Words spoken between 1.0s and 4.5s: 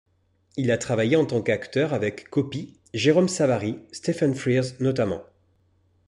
en tant qu'acteur avec Copi, Jérôme Savary, Stephen